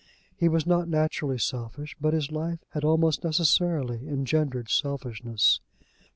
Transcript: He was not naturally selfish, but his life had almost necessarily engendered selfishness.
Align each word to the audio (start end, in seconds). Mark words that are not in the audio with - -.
He 0.35 0.49
was 0.49 0.65
not 0.65 0.87
naturally 0.89 1.37
selfish, 1.37 1.95
but 2.01 2.15
his 2.15 2.31
life 2.31 2.57
had 2.71 2.83
almost 2.83 3.23
necessarily 3.23 4.07
engendered 4.09 4.67
selfishness. 4.67 5.59